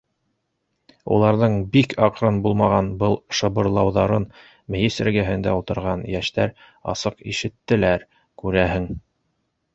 [1.17, 4.25] Уларҙың бик аҡрын булмаған был шыбырлауҙарын
[4.77, 6.57] мейес эргәһендә ултырған йәштәр
[6.97, 8.09] асыҡ ишеттеләр,
[8.45, 8.91] күрәһең.